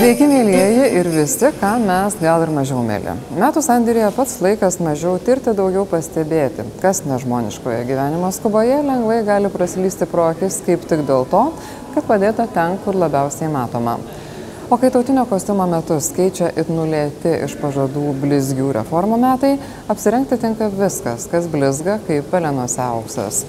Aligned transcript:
Sveiki, 0.00 0.24
mėlyjeji 0.24 0.84
ir 0.96 1.08
visi, 1.12 1.48
ką 1.60 1.74
mes 1.82 2.14
gal 2.22 2.40
ir 2.40 2.48
mažiau 2.56 2.78
mėly. 2.80 3.12
Metų 3.36 3.60
sandėrėje 3.60 4.06
pats 4.16 4.38
laikas 4.40 4.78
mažiau 4.80 5.18
tirti, 5.20 5.52
daugiau 5.58 5.82
pastebėti, 5.90 6.64
kas 6.80 7.02
nežmoniškoje 7.04 7.82
gyvenimo 7.84 8.30
skuboje 8.32 8.78
lengvai 8.80 9.18
gali 9.28 9.52
praslysti 9.52 10.08
pro 10.08 10.30
akis 10.30 10.62
kaip 10.64 10.88
tik 10.88 11.04
dėl 11.04 11.28
to, 11.28 11.44
kad 11.92 12.08
padėta 12.08 12.48
ten, 12.48 12.80
kur 12.80 12.96
labiausiai 12.96 13.52
matoma. 13.52 13.98
O 14.72 14.80
kai 14.80 14.88
tautinio 14.88 15.28
kostiumo 15.28 15.68
metus 15.68 16.08
keičia 16.16 16.48
it 16.56 16.72
nulėti 16.72 17.36
iš 17.44 17.60
pažadų 17.60 18.14
blizgių 18.24 18.72
reformų 18.80 19.20
metai, 19.20 19.58
apsirengti 19.92 20.40
tinka 20.40 20.72
viskas, 20.80 21.28
kas 21.28 21.52
blizga 21.52 22.00
kaip 22.08 22.32
pelenuose 22.32 22.80
auksas 22.88 23.44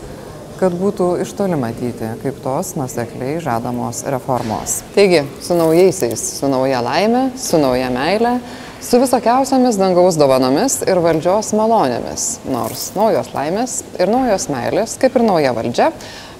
kad 0.61 0.75
būtų 0.77 1.15
iš 1.23 1.31
toli 1.33 1.57
matyti, 1.57 2.11
kaip 2.21 2.37
tos 2.43 2.75
nusekliai 2.77 3.39
žadamos 3.41 4.03
reformos. 4.13 4.81
Taigi, 4.93 5.23
su 5.41 5.57
naujaisiais, 5.57 6.21
su 6.37 6.49
nauja 6.51 6.83
laime, 6.85 7.31
su 7.41 7.57
nauja 7.57 7.89
meile, 7.89 8.35
su 8.77 8.99
visokiausiamis 9.01 9.79
dangaus 9.81 10.19
dovanomis 10.21 10.83
ir 10.85 11.01
valdžios 11.01 11.49
malonėmis. 11.57 12.27
Nors 12.53 12.91
naujos 12.93 13.31
laimės 13.33 13.79
ir 13.97 14.13
naujos 14.13 14.45
meilės, 14.53 14.99
kaip 15.01 15.17
ir 15.17 15.25
nauja 15.25 15.55
valdžia, 15.57 15.89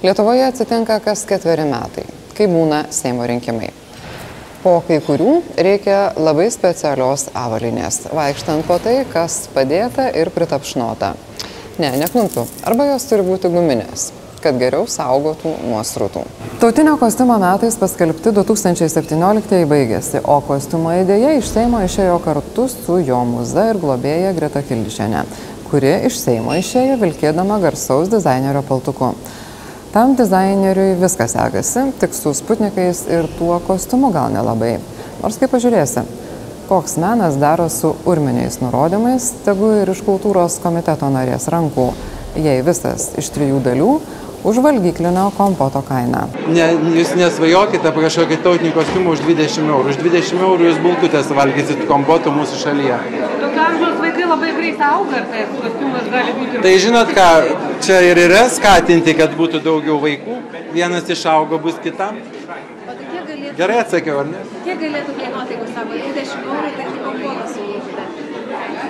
Lietuvoje 0.02 0.42
atsitinka 0.42 0.96
kas 0.98 1.20
ketveri 1.30 1.62
metai, 1.70 2.02
kai 2.34 2.48
būna 2.50 2.80
Seimo 2.90 3.22
rinkimai. 3.30 3.68
Po 4.64 4.80
kai 4.86 4.96
kurių 5.02 5.36
reikia 5.54 6.12
labai 6.18 6.48
specialios 6.50 7.28
avalinės, 7.38 8.08
vaikštant 8.10 8.66
po 8.66 8.80
tai, 8.82 9.00
kas 9.10 9.44
padėta 9.54 10.08
ir 10.18 10.30
pritapšnota. 10.34 11.12
Ne, 11.80 11.94
neklumpių. 12.02 12.44
Arba 12.68 12.90
jos 12.92 13.06
turi 13.08 13.24
būti 13.26 13.52
guminės 13.52 14.10
kad 14.42 14.58
geriau 14.58 14.86
saugotų 14.90 15.52
nuo 15.68 15.80
srutų. 15.86 16.24
Tautinio 16.58 16.96
kostiumo 17.00 17.36
metais 17.42 17.76
paskelbti 17.78 18.32
2017 18.34 19.62
baigėsi, 19.70 20.18
o 20.22 20.40
kostiumo 20.46 20.94
idėja 20.98 21.36
iš 21.38 21.50
Seimo 21.52 21.82
išėjo 21.86 22.18
kartu 22.24 22.66
su 22.70 22.98
jo 23.06 23.20
muze 23.28 23.68
ir 23.70 23.80
globėja 23.82 24.32
Greta 24.36 24.64
Kildišienė, 24.66 25.24
kuri 25.70 25.94
iš 26.08 26.18
Seimo 26.20 26.56
išėjo 26.58 26.98
vilkėdama 27.02 27.60
garsaus 27.62 28.10
dizainerio 28.12 28.64
paltuku. 28.66 29.12
Tam 29.92 30.16
dizaineriui 30.16 30.96
viskas 31.00 31.34
sekasi, 31.36 31.90
tik 32.00 32.14
su 32.16 32.32
sputnikais 32.34 33.04
ir 33.12 33.28
tuo 33.38 33.58
kostiumu 33.66 34.08
gal 34.14 34.32
nelabai. 34.32 34.78
Nors 35.20 35.36
kaip 35.38 35.52
pažiūrėsi, 35.52 36.06
koks 36.72 36.96
menas 36.96 37.34
daro 37.36 37.68
su 37.68 37.94
urminiais 38.04 38.54
nurodymais, 38.60 39.26
tegu 39.44 39.66
ir 39.82 39.90
iš 39.92 39.98
kultūros 40.06 40.54
komiteto 40.64 41.10
narės 41.12 41.44
rankų, 41.52 41.84
jei 42.40 42.62
visas 42.64 43.10
iš 43.20 43.28
trijų 43.34 43.58
dalių 43.66 43.88
už 44.48 44.60
valgyklinio 44.64 45.26
kompoto 45.36 45.82
kainą. 45.84 46.22
Ne, 46.48 46.70
jūs 46.96 47.12
nesvajokite 47.18 47.90
apie 47.90 48.06
kažkokį 48.06 48.38
tautinį 48.46 48.72
kostiumą 48.78 49.12
už 49.12 49.20
20 49.26 49.68
eurų. 49.68 49.92
Už 49.92 50.00
20 50.00 50.46
eurų 50.48 50.70
jūs 50.70 50.80
bulkutės 50.86 51.28
valgysit 51.36 51.84
kompoto 51.90 52.32
mūsų 52.32 52.62
šalyje. 52.64 52.96
Tokio 53.42 53.66
amžiaus 53.66 54.00
vaikai 54.06 54.32
labai 54.32 54.56
greitai 54.56 54.88
auga 54.94 55.20
ir 55.20 55.30
tai 55.34 55.46
kostiumas 55.52 56.08
gali 56.16 56.36
būti. 56.40 56.62
Tai 56.64 56.76
žinot 56.86 57.16
ką, 57.20 57.30
čia 57.84 58.00
ir 58.08 58.22
yra 58.30 58.46
skatinti, 58.56 59.18
kad 59.20 59.36
būtų 59.36 59.60
daugiau 59.68 60.00
vaikų. 60.08 60.40
Vienas 60.72 61.12
išaugo, 61.12 61.60
bus 61.60 61.76
kitam. 61.84 62.16
Gerai 63.56 63.78
atsakiau, 63.82 64.22
ar 64.22 64.28
ne? 64.30 64.38
kiek 64.64 64.78
galėtų 64.80 65.14
kainuoti, 65.18 65.56
jeigu 65.56 65.66
sako, 65.74 65.98
20 65.98 66.46
eurų, 66.48 66.70
tai 66.78 66.86
kompotas 67.04 67.50
suvalgyti? 67.56 68.22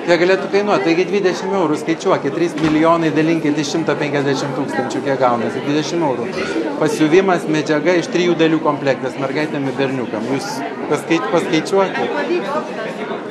Kiek 0.07 0.23
galėtų 0.23 0.51
kainuoti? 0.53 0.87
Taigi 0.87 1.07
20 1.11 1.57
eurų 1.59 1.79
skaičiuokit, 1.81 2.37
3 2.39 2.63
milijonai 2.63 3.11
dalinkit 3.17 3.59
iš 3.59 3.73
150 3.75 4.55
tūkstančių, 4.59 5.03
kiek 5.09 5.19
gaunasi, 5.21 5.63
20 5.67 6.07
eurų. 6.09 6.29
Pasiuvimas 6.79 7.47
medžiaga 7.51 7.99
iš 7.99 8.11
trijų 8.15 8.39
dalių 8.39 8.63
komplektas, 8.63 9.19
mergaitėm 9.23 9.67
ir 9.71 9.79
berniukam. 9.79 10.27
Jūs 10.31 10.51
paskait, 10.91 11.31
paskaičiuokit. 11.35 12.11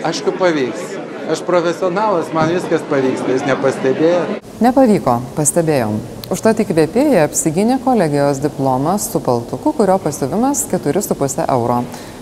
Aišku, 0.07 0.35
pavyks. 0.39 0.87
Aš 1.31 1.43
profesionalas, 1.47 2.31
man 2.35 2.51
viskas 2.51 2.83
pavyksta, 2.91 3.35
jūs 3.35 3.45
nepastebėjote. 3.47 4.41
Nepavyko, 4.63 5.21
pastebėjom. 5.37 6.01
Užtat 6.31 6.61
įkvėpėja 6.63 7.25
apsigynė 7.27 7.75
kolegijos 7.83 8.37
diplomą 8.39 8.93
su 9.03 9.19
paltuku, 9.19 9.73
kurio 9.75 9.97
pasiuvimas 9.99 10.61
4,5 10.71 11.43
euro. 11.51 11.81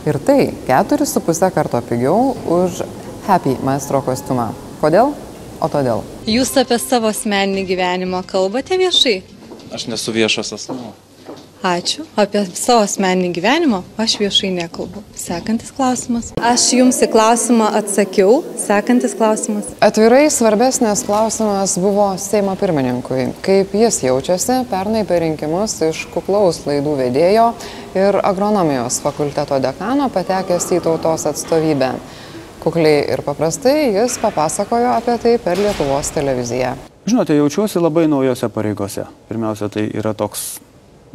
Ir 0.09 0.17
tai 0.25 0.47
4,5 0.65 1.51
karto 1.53 1.81
pigiau 1.85 2.31
už 2.55 2.81
Happy 3.27 3.53
maestro 3.61 4.01
kostiumą. 4.01 4.47
Kodėl? 4.81 5.13
O 5.61 5.69
todėl. 5.69 6.01
Jūs 6.25 6.55
apie 6.57 6.79
savo 6.81 7.11
asmeninį 7.13 7.67
gyvenimą 7.69 8.23
kalbate 8.25 8.79
viešai? 8.81 9.19
Aš 9.77 9.85
nesu 9.91 10.15
viešas 10.15 10.55
asmuo. 10.57 10.95
Ačiū. 11.59 12.05
Apie 12.15 12.45
savo 12.55 12.85
asmeninį 12.85 13.33
gyvenimą 13.35 13.81
aš 13.99 14.13
viešai 14.21 14.53
nekalbu. 14.55 15.01
Sekantis 15.19 15.73
klausimas. 15.75 16.29
Aš 16.39 16.69
jums 16.77 17.01
į 17.03 17.09
klausimą 17.11 17.67
atsakiau. 17.75 18.37
Sekantis 18.55 19.11
klausimas. 19.19 19.67
Atvirai 19.83 20.29
svarbesnės 20.31 21.03
klausimas 21.03 21.73
buvo 21.83 22.13
Seimo 22.15 22.53
pirmininkui. 22.59 23.25
Kaip 23.43 23.75
jis 23.75 23.97
jaučiasi 24.05 24.61
pernai 24.71 25.03
per 25.09 25.19
rinkimus 25.25 25.75
iš 25.89 26.05
kuklaus 26.13 26.61
laidų 26.63 26.95
vedėjo 27.01 27.49
ir 27.99 28.21
agronomijos 28.23 29.01
fakulteto 29.03 29.59
dekano 29.59 30.07
patekęs 30.15 30.69
į 30.77 30.79
tautos 30.87 31.27
atstovybę. 31.27 31.91
Kukliai 32.63 33.03
ir 33.11 33.25
paprastai 33.27 33.91
jis 33.97 34.15
papasakojo 34.23 34.95
apie 34.95 35.19
tai 35.19 35.35
per 35.43 35.59
Lietuvos 35.59 36.15
televiziją. 36.15 36.77
Žinote, 37.03 37.35
jaučiuosi 37.35 37.83
labai 37.83 38.07
naujose 38.07 38.47
pareigose. 38.47 39.09
Pirmiausia, 39.27 39.67
tai 39.67 39.89
yra 39.91 40.15
toks 40.15 40.47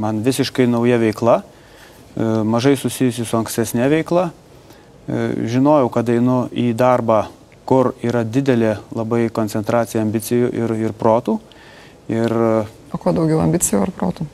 man 0.00 0.22
visiškai 0.24 0.66
nauja 0.70 0.98
veikla, 1.02 1.40
e, 1.40 2.28
mažai 2.44 2.76
susijusi 2.76 3.24
su 3.24 3.38
ankstesnė 3.38 3.88
veikla. 3.92 4.28
E, 4.30 5.24
Žinojau, 5.54 5.90
kad 5.92 6.08
einu 6.08 6.44
į 6.50 6.72
darbą, 6.78 7.24
kur 7.64 7.94
yra 8.04 8.24
didelė 8.24 8.76
labai 8.94 9.28
koncentracija 9.32 10.02
ambicijų 10.04 10.52
ir, 10.52 10.78
ir 10.88 10.96
protų. 10.96 11.38
Ir 12.12 12.32
O 12.92 12.98
kuo 13.00 13.12
daugiau 13.16 13.40
ambicijų 13.42 13.80
ar 13.82 13.92
protų? 13.96 14.26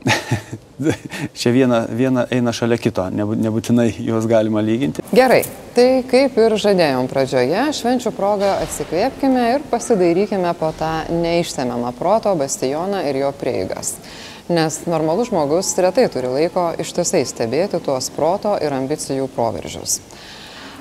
čia 1.40 1.52
viena, 1.52 1.82
viena 1.92 2.24
eina 2.32 2.52
šalia 2.56 2.78
kito, 2.80 3.04
nebūtinai 3.12 3.88
juos 4.00 4.26
galima 4.30 4.62
lyginti. 4.64 5.04
Gerai, 5.12 5.42
tai 5.76 6.02
kaip 6.08 6.38
ir 6.40 6.56
žadėjom 6.60 7.08
pradžioje, 7.10 7.66
švenčių 7.76 8.12
progą 8.16 8.54
atsikvėpkime 8.64 9.46
ir 9.54 9.66
pasidairykime 9.70 10.54
po 10.60 10.72
tą 10.78 10.92
neišsemiamą 11.12 11.92
proto 11.98 12.34
bastioną 12.38 13.04
ir 13.10 13.20
jo 13.24 13.32
prieigas. 13.36 13.94
Nes 14.50 14.80
normalus 14.90 15.28
žmogus 15.28 15.68
retai 15.78 16.08
turi 16.10 16.26
laiko 16.26 16.72
ištisai 16.82 17.20
stebėti 17.28 17.78
tuos 17.86 18.08
proto 18.10 18.56
ir 18.58 18.74
ambicijų 18.74 19.28
proveržius. 19.30 20.00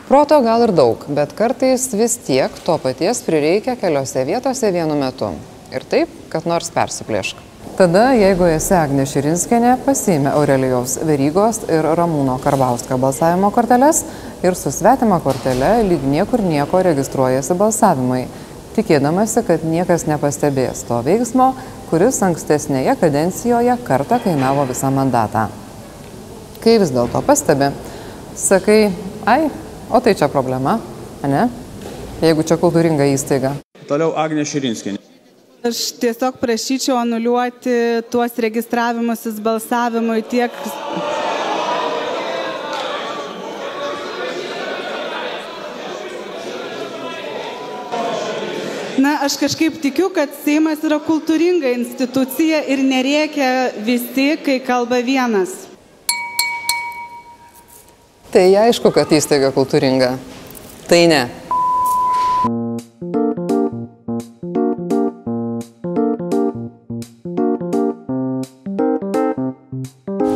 Proto 0.08 0.40
gal 0.42 0.66
ir 0.66 0.74
daug, 0.74 1.04
bet 1.14 1.36
kartais 1.38 1.86
vis 1.94 2.16
tiek 2.26 2.56
to 2.66 2.80
paties 2.82 3.22
prireikia 3.28 3.78
keliose 3.78 4.26
vietose 4.26 4.74
vienu 4.74 4.98
metu. 4.98 5.30
Ir 5.70 5.86
taip, 5.86 6.10
kad 6.34 6.50
nors 6.50 6.74
persiplėšk. 6.74 7.46
Tada, 7.78 8.10
jeigu 8.18 8.50
esi 8.50 8.74
Agnė 8.74 9.06
Širinskinė, 9.06 9.76
pasiėmė 9.86 10.34
Aurelijos 10.34 10.98
Verygos 11.06 11.62
ir 11.70 11.86
Ramūno 11.94 12.40
Karbauskio 12.42 12.98
balsavimo 12.98 13.54
korteles 13.54 14.02
ir 14.42 14.58
su 14.58 14.74
svetima 14.74 15.22
kortele 15.22 15.76
lyg 15.86 16.10
niekur 16.10 16.42
nieko 16.42 16.82
registruojasi 16.90 17.54
balsavimai, 17.60 18.24
tikėdamasi, 18.74 19.46
kad 19.46 19.62
niekas 19.62 20.10
nepastebės 20.10 20.88
to 20.90 21.04
veiksmo, 21.06 21.54
kuris 21.90 22.20
ankstesnėje 22.22 22.94
kadencijoje 23.02 23.74
kartą 23.88 24.20
kainavo 24.22 24.66
visą 24.70 24.92
mandatą. 24.94 25.48
Kai 26.62 26.76
vis 26.82 26.92
dėlto 26.94 27.22
pastebi, 27.26 27.72
sakai, 28.38 28.92
ai, 29.26 29.50
o 29.90 30.02
tai 30.04 30.14
čia 30.20 30.30
problema, 30.30 30.78
ne? 31.26 31.48
Jeigu 32.22 32.46
čia 32.46 32.60
kultūringa 32.62 33.08
įstaiga. 33.16 33.56
Toliau 33.90 34.14
Agnė 34.22 34.46
Širinskinė. 34.46 35.00
Aš 35.66 35.80
tiesiog 36.00 36.38
prašyčiau 36.40 36.96
anuliuoti 37.02 37.74
tuos 38.12 38.38
registravimusis 38.40 39.42
balsavimui 39.44 40.22
tiek. 40.30 40.54
Na, 49.00 49.20
aš 49.24 49.38
kažkaip 49.40 49.78
tikiu, 49.82 50.10
kad 50.12 50.28
Seimas 50.44 50.82
yra 50.84 50.98
kultūringa 51.00 51.70
institucija 51.72 52.60
ir 52.68 52.82
nereikia 52.84 53.70
visi, 53.86 54.34
kai 54.44 54.58
kalba 54.60 55.00
vienas. 55.00 55.54
Tai 58.34 58.44
aišku, 58.66 58.92
kad 58.92 59.08
įstaiga 59.16 59.54
kultūringa. 59.56 60.18
Tai 60.92 61.00
ne. 61.08 61.22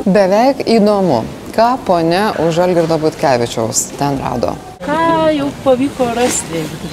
Beveik 0.08 0.64
įdomu, 0.70 1.26
ką 1.52 1.70
ponia 1.84 2.30
už 2.48 2.64
Algirdo 2.64 2.96
Butkevičiaus 3.02 3.90
ten 4.00 4.24
rado. 4.24 4.56
Ką 4.88 5.34
jau 5.36 5.52
pavyko 5.68 6.14
rasti, 6.16 6.62
jeigu 6.62 6.80
taip 6.80 6.93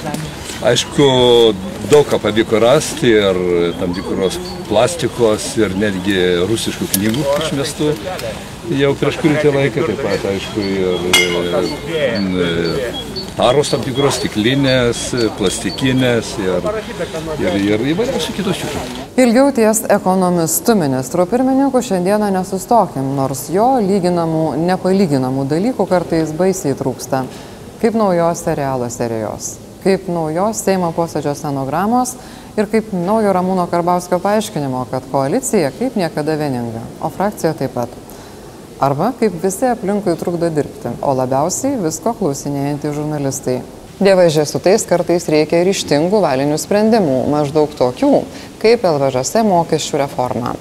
Aišku, 0.61 1.05
daug 1.89 2.05
ką 2.05 2.19
pavyko 2.21 2.59
rasti 2.61 3.09
ir 3.09 3.37
tam 3.79 3.95
tikros 3.97 4.35
plastikos 4.67 5.47
ir 5.57 5.73
netgi 5.73 6.17
rusiškų 6.45 6.85
knygų 6.91 7.23
išmestų. 7.41 7.87
jau 8.77 8.91
prieš 8.99 9.17
kurį 9.23 9.53
laiką, 9.55 9.85
taip 9.87 10.03
pat, 10.05 10.27
aišku, 10.29 10.65
ir 11.17 12.27
e, 12.45 12.91
taros 13.39 13.71
tam 13.73 13.81
tikros 13.81 14.19
stiklinės, 14.19 15.01
plastikinės 15.39 16.35
ir, 16.43 16.69
ir, 17.41 17.57
ir 17.71 17.85
įvairiausių 17.95 18.37
kitų 18.37 18.53
šitų. 18.59 18.83
Ilgiau 19.25 19.49
ties 19.57 19.81
ekonomistu 19.97 20.77
ministru 20.77 21.25
pirmininku 21.31 21.81
šiandieną 21.89 22.29
nesustokim, 22.37 23.15
nors 23.17 23.47
jo 23.49 23.73
lyginamų, 23.81 24.45
nepalyginamų 24.69 25.49
dalykų 25.57 25.89
kartais 25.89 26.37
baisiai 26.37 26.77
trūksta. 26.77 27.25
Kaip 27.81 27.97
naujos 27.97 28.45
serialo 28.45 28.93
serijos, 28.93 29.55
kaip 29.83 30.07
naujos 30.11 30.61
Seimo 30.65 30.91
posėdžio 30.95 31.33
scenogramos 31.37 32.15
ir 32.59 32.69
kaip 32.71 32.91
naujo 32.93 33.33
Ramūno 33.35 33.67
Karbauskio 33.71 34.19
paaiškinimo, 34.23 34.85
kad 34.91 35.05
koalicija 35.11 35.71
kaip 35.77 35.97
niekada 35.99 36.37
vieninga, 36.39 36.83
o 37.01 37.11
frakcija 37.13 37.53
taip 37.57 37.75
pat. 37.75 37.93
Arba 38.81 39.11
kaip 39.19 39.35
visi 39.43 39.67
aplinkui 39.69 40.15
trukdo 40.17 40.49
dirbti, 40.53 40.95
o 41.05 41.13
labiausiai 41.17 41.77
visko 41.83 42.15
klausinėjantys 42.17 42.97
žurnalistai. 42.97 43.59
Dievažė 44.01 44.47
su 44.49 44.57
tais 44.63 44.81
kartais 44.89 45.27
reikia 45.29 45.61
ryštingų 45.67 46.23
valinių 46.23 46.57
sprendimų, 46.57 47.21
maždaug 47.29 47.75
tokių 47.77 48.23
kaip 48.63 48.87
LVŽS 48.89 49.43
mokesčių 49.45 50.01
reforma 50.01 50.55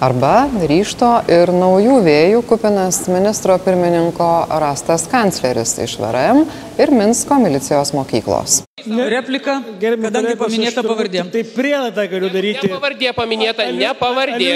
arba 0.00 0.46
ryšto 0.68 1.08
ir 1.32 1.50
naujų 1.54 1.96
vėjų 2.04 2.42
kupinas 2.48 3.02
ministro 3.08 3.56
pirmininko 3.62 4.28
rastas 4.60 5.06
kancleris 5.10 5.76
iš 5.82 5.96
VRM 6.00 6.44
ir 6.80 6.92
Minsko 6.92 7.38
milicijos 7.40 7.94
mokyklos. 7.96 8.60
Replika, 8.86 9.56
kadangi 9.80 10.36
paminėta 10.38 10.84
pavardė. 10.86 11.24
Tai 11.32 11.42
prielaidą 11.56 12.04
galiu 12.12 12.30
daryti. 12.30 12.68
Ne 12.68 12.76
pavardė 12.76 13.12
paminėta, 13.16 13.66
ne 13.72 13.90
pavardė. 13.98 14.52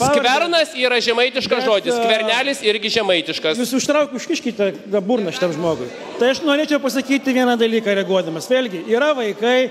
Skvernas 0.00 0.74
yra 0.80 0.98
žemaitiškas 1.04 1.60
Bet, 1.60 1.68
žodis, 1.68 1.94
a, 1.94 2.00
skvernelis 2.00 2.64
irgi 2.66 2.90
žemaitiškas. 2.96 3.60
Jūs 3.60 3.76
užtrauk, 3.78 4.16
užkiškite 4.16 4.72
burną 5.04 5.34
šitam 5.36 5.54
žmogui. 5.54 5.90
Tai 6.18 6.32
aš 6.32 6.42
norėčiau 6.46 6.80
pasakyti 6.82 7.36
vieną 7.36 7.58
dalyką 7.60 7.94
reaguodamas. 8.00 8.48
Vėlgi, 8.50 8.86
yra 8.90 9.12
vaikai, 9.14 9.68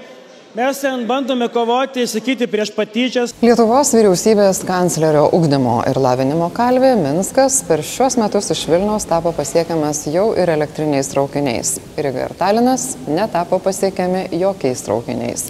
mes 0.56 0.80
ten 0.80 1.08
bandome 1.08 1.48
kovoti, 1.48 2.08
sakyti 2.08 2.48
prieš 2.48 2.70
patyčias. 2.76 3.34
Lietuvos 3.42 3.90
vyriausybės 3.96 4.62
kanclerio 4.68 5.24
ugdymo 5.34 5.80
ir 5.90 5.98
lavinimo 5.98 6.50
kalvė 6.54 6.94
Minskas 7.00 7.64
per 7.68 7.82
šiuos 7.82 8.20
metus 8.22 8.52
iš 8.54 8.62
Vilniaus 8.70 9.08
tapo 9.10 9.34
pasiekiamas 9.34 10.04
jau 10.14 10.28
ir 10.38 10.52
elektriniais 10.54 11.10
traukiniais. 11.10 11.80
Ryga 11.98 12.28
ir 12.28 12.38
Talinas 12.38 12.94
netapo 13.08 13.58
pasiekiami 13.64 14.28
jokiais 14.44 14.86
traukiniais. 14.86 15.48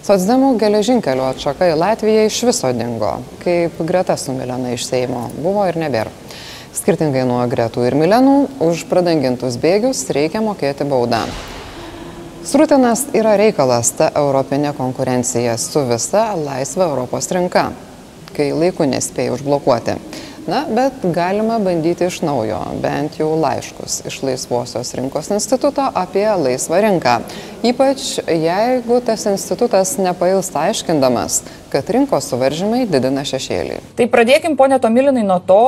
Sotsdemų 0.00 0.54
geležinkelio 0.58 1.28
atšaka 1.28 1.68
į 1.74 1.76
Latviją 1.76 2.24
iš 2.30 2.40
viso 2.48 2.72
dingo, 2.72 3.18
kaip 3.44 3.76
Greta 3.84 4.16
su 4.16 4.32
Milena 4.32 4.72
iš 4.72 4.88
Seimo 4.88 5.28
buvo 5.36 5.68
ir 5.68 5.76
nebėra. 5.76 6.16
Skirtingai 6.80 7.26
nuo 7.28 7.42
Gretų 7.50 7.84
ir 7.84 7.98
Milenų, 7.98 8.36
už 8.64 8.88
pradangintus 8.88 9.60
bėgius 9.60 10.06
reikia 10.16 10.40
mokėti 10.40 10.88
baudą. 10.88 11.26
Srutinas 12.44 13.02
yra 13.12 13.34
reikalas 13.36 13.90
ta 13.92 14.06
europinė 14.16 14.70
konkurencija 14.72 15.58
su 15.60 15.82
visa 15.84 16.22
laisva 16.40 16.86
Europos 16.88 17.26
rinka, 17.36 17.66
kai 18.32 18.46
laiku 18.56 18.86
nespėjai 18.88 19.34
užblokuoti. 19.34 19.96
Na, 20.48 20.62
bet 20.72 21.02
galima 21.12 21.58
bandyti 21.60 22.06
iš 22.08 22.22
naujo, 22.24 22.58
bent 22.80 23.18
jau 23.20 23.28
laiškus 23.36 23.98
iš 24.08 24.16
Laisvosios 24.24 24.94
rinkos 24.96 25.28
instituto 25.34 25.84
apie 25.94 26.24
laisvą 26.24 26.78
rinką. 26.80 27.18
Ypač 27.70 28.06
jeigu 28.24 29.02
tas 29.04 29.26
institutas 29.28 29.92
nepailsta 30.00 30.62
aiškindamas, 30.70 31.42
kad 31.68 31.92
rinkos 31.92 32.30
suvaržymai 32.32 32.86
didina 32.88 33.20
šešėlį. 33.28 33.82
Tai 33.98 34.06
pradėkim, 34.14 34.56
ponė 34.56 34.80
Tomilinai, 34.80 35.26
nuo 35.28 35.36
to, 35.44 35.60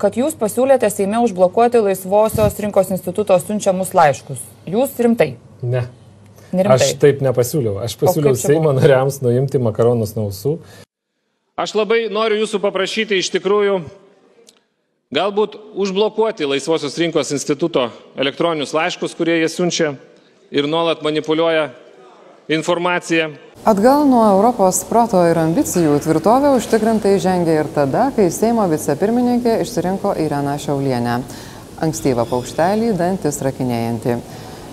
kad 0.00 0.16
jūs 0.16 0.38
pasiūlėte 0.40 0.88
Seime 0.88 1.20
užblokuoti 1.26 1.84
Laisvosios 1.84 2.56
rinkos 2.64 2.94
instituto 2.96 3.36
siunčiamus 3.44 3.92
laiškus. 3.92 4.40
Jūs 4.72 4.96
rimtai? 5.04 5.34
Ne. 5.60 5.84
Nerimtai. 6.54 6.78
Aš 6.78 6.96
taip 7.02 7.22
nepasiūliau. 7.24 7.80
Aš 7.82 7.96
pasiūliau 7.98 8.38
Seimo 8.38 8.72
nariams 8.76 9.20
nuimti 9.24 9.58
makaronus 9.62 10.14
nuo 10.14 10.28
ausų. 10.30 10.56
Aš 11.58 11.74
labai 11.78 12.06
noriu 12.10 12.40
jūsų 12.42 12.60
paprašyti 12.62 13.18
iš 13.22 13.30
tikrųjų 13.34 13.78
galbūt 15.14 15.56
užblokuoti 15.78 16.48
Laisvosios 16.50 16.96
rinkos 16.98 17.30
instituto 17.34 17.88
elektroninius 18.18 18.74
laiškus, 18.74 19.14
kurie 19.14 19.38
jie 19.40 19.50
siunčia 19.50 19.94
ir 20.54 20.66
nuolat 20.70 21.02
manipuliuoja 21.06 21.68
informaciją. 22.48 23.30
Atgal 23.64 24.04
nuo 24.08 24.24
Europos 24.28 24.82
proto 24.88 25.22
ir 25.30 25.38
ambicijų 25.40 25.96
tvirtovė 26.04 26.52
užtikrintai 26.58 27.14
žengė 27.22 27.54
ir 27.62 27.70
tada, 27.74 28.10
kai 28.16 28.28
Seimo 28.34 28.66
vicepirmininkė 28.68 29.60
išsirinko 29.64 30.16
Ireną 30.20 30.58
Šiaulienę. 30.60 31.20
Ankstyvą 31.84 32.26
paukštelį, 32.30 32.92
dantis 32.98 33.40
rakinėjantį. 33.42 34.18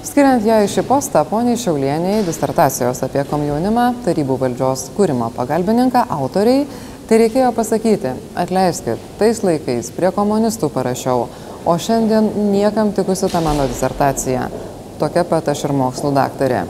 Skiriant 0.02 0.42
ją 0.42 0.56
į 0.66 0.70
šį 0.74 0.82
postą, 0.90 1.22
poniai 1.30 1.60
Šiaulieniai, 1.62 2.24
disertacijos 2.26 3.04
apie 3.06 3.22
komjaunimą, 3.30 3.84
tarybų 4.02 4.40
valdžios 4.42 4.88
kūrimo 4.96 5.28
pagalbininką, 5.36 6.08
autoriai, 6.16 6.64
tai 7.06 7.20
reikėjo 7.22 7.52
pasakyti, 7.54 8.16
atleiskit, 8.34 9.04
tais 9.20 9.44
laikais 9.46 9.92
prie 9.94 10.10
komunistų 10.16 10.72
parašiau, 10.74 11.28
o 11.70 11.78
šiandien 11.78 12.32
niekam 12.50 12.90
tikusi 12.98 13.30
ta 13.30 13.44
mano 13.46 13.70
disertacija. 13.70 14.50
Tokia 14.98 15.28
pat 15.30 15.54
aš 15.54 15.68
ir 15.70 15.78
mokslų 15.78 16.16
daktarė. 16.18 16.66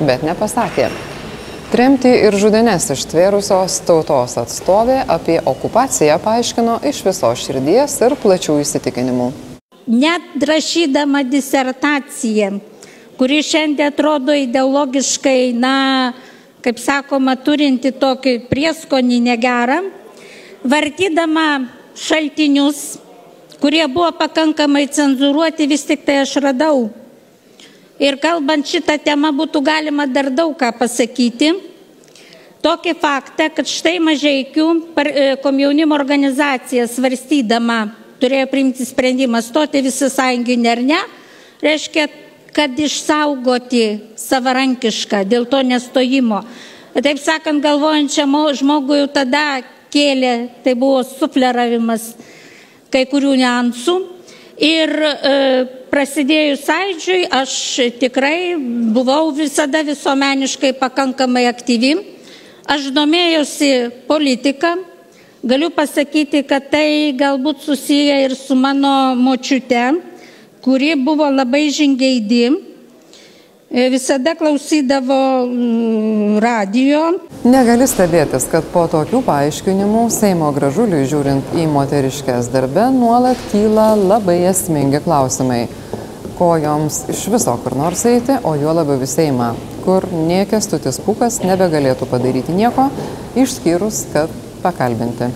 Bet 0.00 0.24
nepasakė. 0.24 0.88
Tremti 1.76 2.08
ir 2.24 2.40
žudinės 2.40 2.88
ištvėrusios 2.96 3.82
tautos 3.84 4.40
atstovė 4.40 5.02
apie 5.12 5.42
okupaciją 5.44 6.16
paaiškino 6.24 6.80
iš 6.88 7.04
viso 7.04 7.36
širdies 7.36 8.00
ir 8.00 8.20
plačių 8.24 8.62
įsitikinimų 8.64 9.32
net 9.86 10.22
rašydama 10.42 11.22
disertaciją, 11.26 12.60
kuri 13.18 13.42
šiandien 13.42 13.92
atrodo 13.92 14.34
ideologiškai, 14.34 15.52
na, 15.54 16.12
kaip 16.62 16.78
sakoma, 16.78 17.36
turinti 17.36 17.92
tokį 17.94 18.38
prieskonį 18.50 19.20
negerą, 19.26 19.78
vartydama 20.62 21.46
šaltinius, 21.98 22.98
kurie 23.62 23.84
buvo 23.90 24.10
pakankamai 24.18 24.88
cenzuruoti, 24.90 25.68
vis 25.70 25.86
tik 25.86 26.06
tai 26.06 26.22
aš 26.22 26.36
radau. 26.42 26.90
Ir 28.02 28.16
kalbant 28.18 28.66
šitą 28.66 28.96
temą 28.98 29.30
būtų 29.36 29.60
galima 29.62 30.08
dar 30.10 30.30
daug 30.34 30.56
ką 30.58 30.72
pasakyti. 30.74 31.52
Tokį 32.62 32.94
faktą, 32.98 33.48
kad 33.50 33.66
štai 33.66 33.98
mažaikių 34.02 34.66
komjaunimo 35.42 35.94
organizacija 35.94 36.86
svarstydama 36.90 38.01
turėjo 38.22 38.46
priimti 38.50 38.86
sprendimą 38.86 39.42
stoti 39.42 39.82
visi 39.82 40.08
sąjunginį 40.12 40.70
ar 40.70 40.82
ne, 40.86 41.00
reiškia, 41.62 42.06
kad 42.52 42.78
išsaugoti 42.78 44.14
savarankišką 44.20 45.24
dėl 45.28 45.48
to 45.48 45.62
nestojimo. 45.64 46.42
Taip 46.92 47.20
sakant, 47.22 47.62
galvojančiam 47.64 48.34
žmogui 48.58 49.00
jau 49.00 49.08
tada 49.12 49.62
kėlė, 49.92 50.62
tai 50.64 50.74
buvo 50.76 51.00
sufleravimas 51.06 52.12
kai 52.92 53.06
kurių 53.08 53.34
niansų. 53.40 53.94
Ir 54.62 54.92
e, 54.92 55.12
prasidėjus 55.90 56.66
sąidžiui 56.68 57.24
aš 57.32 57.54
tikrai 57.98 58.54
buvau 58.94 59.32
visada 59.34 59.80
visuomeniškai 59.86 60.74
pakankamai 60.78 61.46
aktyvi. 61.48 61.96
Aš 62.70 62.92
domėjausi 62.94 63.72
politiką, 64.06 64.76
Galiu 65.42 65.72
pasakyti, 65.74 66.44
kad 66.46 66.68
tai 66.70 67.10
galbūt 67.18 67.64
susiję 67.66 68.20
ir 68.22 68.34
su 68.38 68.54
mano 68.54 69.16
močiute, 69.18 69.80
kuri 70.62 70.92
buvo 70.94 71.26
labai 71.34 71.64
žingeidi, 71.74 72.44
visada 73.90 74.36
klausydavo 74.38 75.16
radio. 76.44 77.00
Negali 77.42 77.88
stebėtis, 77.90 78.46
kad 78.52 78.68
po 78.70 78.84
tokių 78.92 79.24
paaiškinimų 79.26 80.04
Seimo 80.14 80.52
gražuliui 80.54 81.08
žiūrint 81.10 81.58
į 81.58 81.66
moteriškės 81.74 82.52
darbę 82.54 82.86
nuolat 82.94 83.42
kyla 83.50 83.96
labai 83.98 84.44
esmingi 84.52 85.02
klausimai. 85.02 85.64
Ko 86.38 86.52
joms 86.62 87.00
iš 87.10 87.24
viso 87.34 87.56
kur 87.64 87.74
nors 87.82 88.06
eiti, 88.06 88.38
o 88.46 88.54
juo 88.62 88.76
labiau 88.78 89.02
į 89.02 89.10
Seimą, 89.10 89.50
kur 89.82 90.06
niekės 90.06 90.70
tutis 90.70 91.02
pukas 91.02 91.42
nebegalėtų 91.42 92.06
padaryti 92.14 92.54
nieko, 92.54 92.92
išskyrus, 93.34 94.04
kad 94.14 94.30
pakalbinti. 94.62 95.28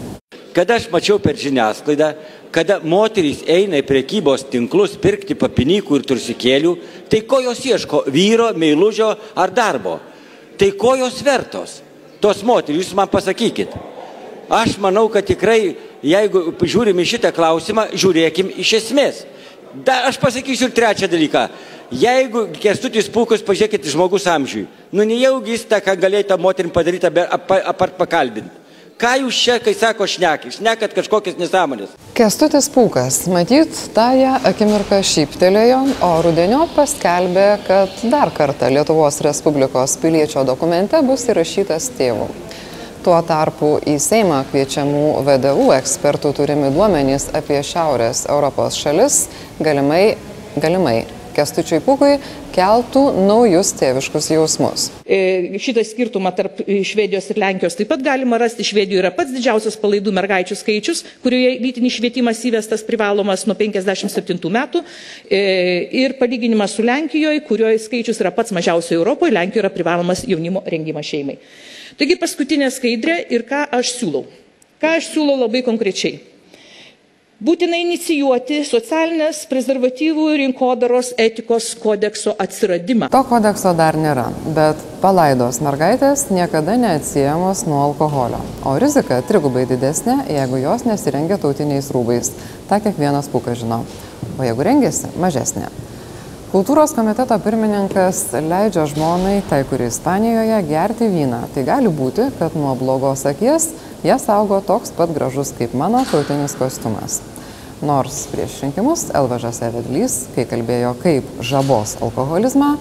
Kada 0.57 0.79
aš 0.79 0.87
mačiau 0.89 1.19
per 1.21 1.37
žiniasklaidą, 1.37 2.15
kada 2.55 2.79
moterys 2.81 3.43
eina 3.45 3.77
į 3.83 3.85
prekybos 3.85 4.47
tinklus 4.49 4.95
pirkti 4.97 5.37
papinykų 5.37 5.99
ir 5.99 6.07
tursikėlių, 6.09 6.73
tai 7.13 7.21
ko 7.29 7.43
jos 7.45 7.61
ieško- 7.61 8.05
vyro, 8.17 8.53
meilužio 8.57 9.11
ar 9.37 9.51
darbo? 9.51 10.01
Tai 10.57 10.71
ko 10.73 10.97
jos 10.97 11.21
vertos? 11.21 11.83
Tos 12.21 12.43
moterys, 12.43 12.87
jūs 12.87 12.95
man 12.95 13.09
pasakykit. 13.09 13.69
Aš 14.49 14.79
manau, 14.79 15.11
kad 15.13 15.27
tikrai, 15.27 15.77
jeigu 16.03 16.53
žiūrim 16.57 16.97
į 16.97 17.05
šitą 17.05 17.33
klausimą, 17.35 17.91
žiūrėkim 17.93 18.57
iš 18.57 18.73
esmės. 18.81 19.25
Da, 19.85 20.07
aš 20.09 20.17
pasakysiu 20.17 20.71
ir 20.71 20.73
trečią 20.73 21.09
dalyką. 21.11 21.51
Jeigu 21.91 22.49
kestutis 22.55 23.09
pukus, 23.09 23.43
pažiūrėkit 23.43 23.85
žmogus 23.85 24.25
amžiui. 24.25 24.67
Nu, 24.91 25.05
nejaugi 25.05 25.53
jis 25.53 25.67
tą, 25.69 25.83
ką 25.85 26.01
galėjo 26.01 26.29
tą 26.31 26.39
moterim 26.39 26.71
padaryti, 26.71 27.07
apart 27.07 27.99
pakalbinti. 27.99 28.66
Ką 28.97 29.11
jūs 29.21 29.37
čia, 29.37 29.55
kai 29.61 29.75
sako 29.77 30.07
šnekį? 30.09 30.51
Šnekat 30.55 30.95
kažkokias 30.97 31.35
nesąmonės. 31.37 31.91
Kestutis 32.17 32.71
Pūkas, 32.73 33.19
matyt, 33.29 33.77
tąją 33.93 34.39
akimirką 34.49 35.03
šyptelėjo, 35.05 35.83
o 36.01 36.09
rudenio 36.25 36.63
paskelbė, 36.73 37.45
kad 37.67 37.99
dar 38.09 38.33
kartą 38.33 38.71
Lietuvos 38.73 39.21
Respublikos 39.27 39.99
piliečio 40.01 40.47
dokumente 40.49 41.03
bus 41.05 41.27
įrašytas 41.29 41.91
tėvų. 41.99 42.31
Tuo 43.05 43.19
tarpu 43.29 43.75
į 43.85 43.99
Seimą 44.01 44.41
kviečiamų 44.49 45.05
VDU 45.29 45.69
ekspertų 45.77 46.33
turimi 46.41 46.73
duomenys 46.73 47.29
apie 47.37 47.61
Šiaurės 47.61 48.25
Europos 48.33 48.81
šalis 48.81 49.27
galimai, 49.61 50.17
galimai 50.57 51.03
Kestučiui 51.37 51.83
Pūkui 51.85 52.17
keltų 52.55 53.03
naujus 53.27 53.73
tėviškus 53.77 54.31
jausmus. 54.33 54.87
E, 55.05 55.59
šitą 55.61 55.85
skirtumą 55.85 56.33
tarp 56.37 56.63
Švedijos 56.65 57.29
ir 57.33 57.41
Lenkijos 57.43 57.77
taip 57.77 57.91
pat 57.93 58.05
galima 58.05 58.39
rasti. 58.41 58.65
Švedijoje 58.67 59.03
yra 59.03 59.13
pats 59.15 59.35
didžiausias 59.35 59.77
palaidų 59.83 60.15
mergaičių 60.17 60.57
skaičius, 60.57 61.03
kurioje 61.25 61.59
lytinis 61.61 61.99
švietimas 61.99 62.41
įvestas 62.49 62.85
privalomas 62.87 63.45
nuo 63.49 63.57
57 63.59 64.41
metų. 64.57 64.83
E, 65.29 65.43
ir 66.05 66.17
palyginimas 66.21 66.77
su 66.77 66.87
Lenkijoje, 66.87 67.45
kurioje 67.49 67.83
skaičius 67.85 68.23
yra 68.25 68.33
pats 68.35 68.55
mažiausias 68.57 68.97
Europoje, 68.97 69.35
Lenkijoje 69.37 69.67
yra 69.67 69.73
privalomas 69.75 70.25
jaunimo 70.29 70.65
rengimas 70.67 71.09
šeimai. 71.11 71.37
Taigi 72.01 72.17
paskutinė 72.21 72.73
skaidrė 72.73 73.21
ir 73.33 73.45
ką 73.49 73.67
aš 73.77 73.93
siūlau. 74.01 74.25
Ką 74.81 74.97
aš 74.99 75.13
siūlau 75.13 75.39
labai 75.45 75.63
konkrečiai. 75.65 76.36
Būtina 77.37 77.77
inicijuoti 77.77 78.63
socialinės 78.65 79.43
prezervatyvų 79.51 80.23
rinkodaros 80.41 81.11
etikos 81.21 81.67
kodekso 81.77 82.33
atsiradimą. 82.41 83.11
To 83.13 83.21
kodekso 83.29 83.75
dar 83.77 83.99
nėra, 84.01 84.31
bet 84.57 84.81
palaidos 85.03 85.59
mergaitės 85.61 86.31
niekada 86.33 86.79
neatsiejamos 86.81 87.67
nuo 87.69 87.83
alkoholio, 87.91 88.41
o 88.65 88.73
rizika 88.81 89.19
trigubai 89.29 89.67
didesnė, 89.69 90.23
jeigu 90.33 90.63
jos 90.63 90.87
nesirengia 90.89 91.37
tautiniais 91.43 91.91
rūbais. 91.93 92.33
Ta 92.71 92.81
kiekvienas 92.81 93.29
pukas 93.29 93.61
žino. 93.61 93.83
O 94.41 94.49
jeigu 94.49 94.65
rengiasi, 94.65 95.13
mažesnė. 95.21 95.69
Kultūros 96.47 96.93
komiteto 96.95 97.35
pirmininkas 97.43 98.21
leidžia 98.39 98.85
žmonai, 98.87 99.41
tai 99.51 99.65
kuri 99.67 99.89
Ispanijoje, 99.91 100.61
gerti 100.69 101.09
vyną. 101.11 101.41
Tai 101.51 101.65
gali 101.67 101.91
būti, 101.91 102.29
kad 102.39 102.55
nuo 102.55 102.77
blogos 102.79 103.25
akies 103.27 103.73
ją 104.07 104.15
saugo 104.23 104.61
toks 104.63 104.93
pat 104.95 105.11
gražus 105.11 105.51
kaip 105.59 105.75
mano 105.75 106.05
tautinis 106.07 106.55
kostiumas. 106.55 107.19
Nors 107.83 108.21
prieš 108.31 108.61
rinkimus 108.63 109.09
Elvažas 109.11 109.59
Evedlys, 109.67 110.21
kai 110.37 110.47
kalbėjo 110.47 110.95
kaip 111.03 111.33
žabos 111.43 111.97
alkoholizmą, 111.99 112.77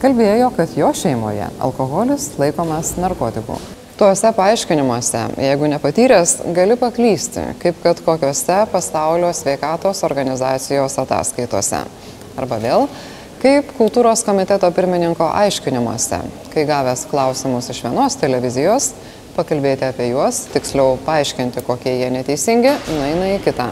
kalbėjo, 0.00 0.48
kad 0.56 0.72
jo 0.72 0.88
šeimoje 0.96 1.50
alkoholis 1.60 2.30
laikomas 2.40 2.96
narkotiku. 2.96 3.60
Tuose 4.00 4.32
paaiškinimuose, 4.34 5.20
jeigu 5.44 5.68
nepatyręs, 5.70 6.38
gali 6.56 6.80
paklysti, 6.80 7.50
kaip 7.60 7.84
kad 7.84 8.00
kokiuose 8.08 8.64
pasaulio 8.72 9.28
sveikatos 9.36 10.02
organizacijos 10.08 10.98
ataskaitose. 11.04 11.84
Arba 12.40 12.58
vėl, 12.62 12.88
kaip 13.42 13.70
kultūros 13.78 14.24
komiteto 14.26 14.70
pirmininko 14.74 15.28
aiškinimuose, 15.44 16.18
kai 16.54 16.64
gavęs 16.66 17.06
klausimus 17.10 17.70
iš 17.70 17.84
vienos 17.86 18.16
televizijos, 18.18 18.92
pakalbėti 19.36 19.86
apie 19.86 20.08
juos, 20.10 20.44
tiksliau 20.54 20.98
paaiškinti, 21.06 21.62
kokie 21.66 21.96
jie 22.00 22.10
neteisingi, 22.14 22.74
nueina 22.90 23.34
į 23.34 23.40
kitą. 23.44 23.70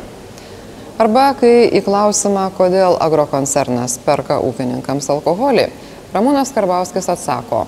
Arba 1.02 1.30
kai 1.38 1.70
į 1.74 1.82
klausimą, 1.86 2.50
kodėl 2.54 2.98
agrokoncernas 3.02 3.96
perka 4.04 4.38
ūkininkams 4.44 5.08
alkoholį, 5.14 5.70
Ramūnas 6.12 6.52
Karbauskis 6.54 7.08
atsako, 7.08 7.64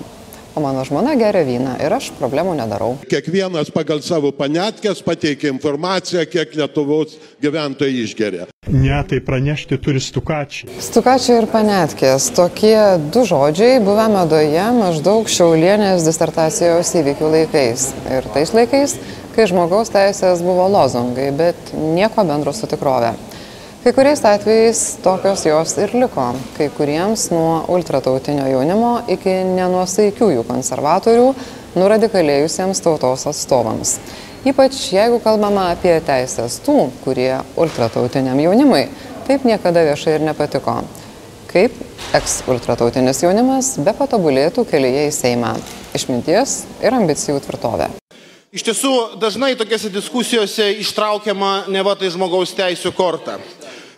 o 0.55 0.61
mano 0.63 0.85
žmona 0.87 1.15
geria 1.19 1.43
vyną 1.45 1.75
ir 1.83 1.93
aš 1.93 2.09
problemų 2.19 2.55
nedarau. 2.57 2.95
Kiekvienas 3.11 3.71
pagal 3.75 4.01
savo 4.05 4.31
panetkės 4.35 5.03
pateikia 5.05 5.51
informaciją, 5.51 6.23
kiek 6.31 6.55
Lietuvos 6.55 7.17
gyventojai 7.43 8.05
išgeria. 8.05 8.47
Ne, 8.71 8.95
tai 9.09 9.19
pranešti 9.21 9.77
turi 9.77 10.01
stukačiai. 10.01 10.79
Stukačiai 10.81 11.41
ir 11.43 11.49
panetkės- 11.51 12.31
tokie 12.39 12.77
du 13.13 13.25
žodžiai 13.27 13.83
buvę 13.83 14.07
medoje 14.09 14.65
maždaug 14.79 15.29
šiaulienės 15.29 16.07
disertacijos 16.07 16.95
įvykių 17.01 17.31
laikais. 17.35 17.91
Ir 18.09 18.23
tais 18.33 18.51
laikais, 18.55 18.97
kai 19.35 19.45
žmogaus 19.51 19.91
teisės 19.91 20.41
buvo 20.41 20.69
lozungai, 20.71 21.31
bet 21.35 21.55
nieko 21.73 22.25
bendro 22.25 22.53
su 22.53 22.67
tikrove. 22.67 23.13
Kai 23.85 23.93
kuriais 23.93 24.23
atvejais 24.25 24.79
tokios 25.03 25.43
jos 25.45 25.75
ir 25.77 25.91
liko, 25.93 26.23
kai 26.57 26.71
kuriems 26.73 27.27
nuo 27.29 27.65
ultratautinio 27.69 28.47
jaunimo 28.49 29.03
iki 29.13 29.35
nenuosaikiųjų 29.45 30.41
konservatorių, 30.47 31.27
nuradikalėjusiems 31.77 32.81
tautos 32.81 33.27
atstovams. 33.29 33.91
Ypač 34.49 34.79
jeigu 34.89 35.19
kalbama 35.21 35.67
apie 35.75 35.93
teisės 36.07 36.55
tų, 36.65 36.87
kurie 37.03 37.29
ultratautiniam 37.61 38.41
jaunimui 38.41 38.87
taip 39.27 39.45
niekada 39.45 39.85
viešai 39.85 40.15
ir 40.17 40.25
nepatiko. 40.31 40.79
Kaip 41.53 41.77
eks-ultratautinis 42.17 43.21
jaunimas 43.21 43.75
be 43.85 43.93
patobulėtų 43.93 44.65
kelyje 44.65 45.05
į 45.11 45.13
Seimą. 45.13 45.53
Išminties 45.93 46.63
ir 46.81 46.97
ambicijų 47.03 47.37
tvirtovę. 47.45 47.91
Iš 48.55 48.65
tiesų, 48.65 48.95
dažnai 49.21 49.53
tokiuose 49.59 49.93
diskusijose 49.93 50.71
ištraukiama 50.79 51.67
ne 51.69 51.85
va 51.85 51.93
tai 51.99 52.09
žmogaus 52.09 52.57
teisų 52.57 52.95
kortą. 52.97 53.37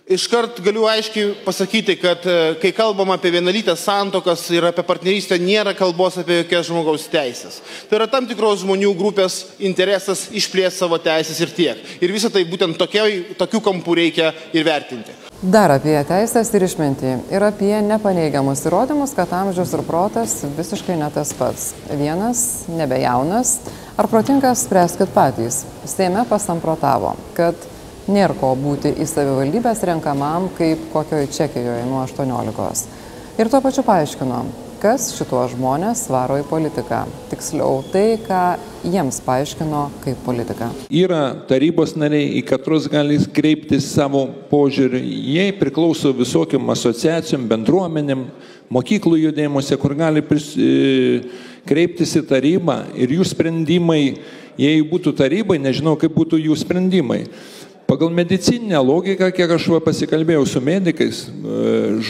Iškart 0.07 0.61
galiu 0.63 0.85
aiškiai 0.87 1.33
pasakyti, 1.43 1.97
kad 1.99 2.23
e, 2.23 2.53
kai 2.61 2.69
kalbam 2.71 3.09
apie 3.11 3.27
vienalytės 3.33 3.81
santokas 3.83 4.45
ir 4.55 4.63
apie 4.69 4.85
partnerystę, 4.87 5.35
nėra 5.35 5.73
kalbos 5.75 6.15
apie 6.21 6.37
jokias 6.45 6.69
žmogaus 6.69 7.09
teisės. 7.11 7.57
Tai 7.89 7.99
yra 7.99 8.07
tam 8.07 8.23
tikros 8.29 8.61
žmonių 8.63 8.93
grupės 8.95 9.41
interesas 9.59 10.29
išplės 10.31 10.79
savo 10.79 10.95
teisės 11.03 11.43
ir 11.43 11.51
tiek. 11.59 11.83
Ir 11.99 12.15
visą 12.15 12.31
tai 12.31 12.45
būtent 12.47 12.79
tokioj, 12.79 13.35
tokių 13.35 13.63
kampų 13.67 13.99
reikia 13.99 14.31
ir 14.55 14.63
vertinti. 14.69 15.11
Dar 15.43 15.75
apie 15.75 15.99
teisės 16.07 16.55
ir 16.55 16.69
išmintį. 16.71 17.13
Ir 17.35 17.43
apie 17.51 17.75
nepaneigiamus 17.91 18.63
įrodymus, 18.63 19.11
kad 19.13 19.35
amžius 19.35 19.75
ir 19.75 19.83
protas 19.91 20.39
visiškai 20.55 20.95
ne 21.03 21.11
tas 21.11 21.35
pats. 21.35 21.73
Vienas, 21.91 22.63
nebejaunas, 22.71 23.57
ar 23.99 24.07
protingas 24.07 24.63
spręskit 24.69 25.11
patys. 25.11 25.65
Seime 25.83 26.23
pasamprotavo, 26.31 27.17
kad 27.35 27.75
nėra 28.11 28.35
ko 28.39 28.53
būti 28.59 28.93
į 28.95 29.07
savivaldybės 29.09 29.83
renkamam 29.89 30.47
kaip 30.57 30.87
kokioj 30.93 31.27
Čekijoje 31.33 31.83
nuo 31.89 32.03
18. 32.05 32.87
Ir 33.37 33.51
tuo 33.51 33.59
pačiu 33.61 33.83
paaiškino, 33.85 34.39
kas 34.81 35.11
šituos 35.17 35.51
žmonės 35.53 36.05
varo 36.09 36.37
į 36.39 36.45
politiką. 36.49 37.03
Tiksliau, 37.31 37.81
tai, 37.91 38.17
ką 38.23 38.41
jiems 38.87 39.19
paaiškino 39.25 39.83
kaip 40.03 40.21
politika. 40.25 40.69
Yra 40.93 41.21
tarybos 41.49 41.95
nariai, 41.99 42.31
į 42.39 42.45
katrus 42.47 42.87
gali 42.91 43.19
kreiptis 43.33 43.89
savo 43.91 44.23
požiūrį. 44.51 45.01
Jie 45.35 45.51
priklauso 45.59 46.13
visokiam 46.17 46.71
asociacijom, 46.73 47.45
bendruomenėm, 47.51 48.25
mokyklų 48.73 49.21
judėjimuose, 49.27 49.77
kur 49.81 49.95
gali 49.97 50.23
pris, 50.25 50.53
e, 50.57 51.21
kreiptis 51.67 52.15
į 52.17 52.25
tarybą 52.31 52.79
ir 52.95 53.13
jų 53.17 53.27
sprendimai, 53.27 54.01
jei 54.57 54.81
būtų 54.81 55.13
tarybai, 55.17 55.59
nežinau, 55.61 55.97
kaip 55.99 56.15
būtų 56.15 56.41
jų 56.47 56.57
sprendimai. 56.57 57.25
Pagal 57.87 58.09
medicininę 58.11 58.81
logiką, 58.83 59.29
kiek 59.31 59.51
aš 59.55 59.65
va 59.71 59.77
pasikalbėjau 59.79 60.41
su 60.51 60.59
medikais, 60.59 61.21
e, 61.23 61.67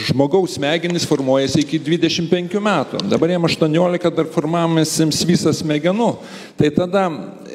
žmogaus 0.09 0.55
smegenys 0.57 1.05
formuojasi 1.05 1.61
iki 1.61 1.77
25 1.77 2.57
metų. 2.65 3.03
Dabar 3.05 3.29
jam 3.29 3.45
18 3.45 4.09
dar 4.17 4.25
formavimėsims 4.33 5.21
visas 5.29 5.61
smegenų. 5.61 6.07
Tai 6.57 6.71
tada 6.73 7.03